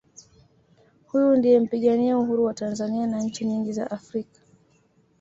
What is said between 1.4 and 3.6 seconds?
mpigania Uhuru wa tanzania na nchi